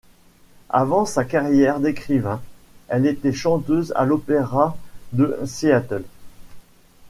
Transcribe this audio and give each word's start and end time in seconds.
Avant 0.71 1.05
sa 1.05 1.23
carrière 1.23 1.79
d'écrivain, 1.79 2.41
elle 2.87 3.05
était 3.05 3.33
chanteuse 3.33 3.93
à 3.95 4.03
l'opéra 4.03 4.75
de 5.13 5.37
Seattle. 5.45 6.01